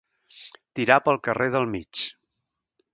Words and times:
Tirar 0.79 0.97
pel 1.09 1.21
carrer 1.29 1.49
del 1.57 1.71
mig. 1.77 2.05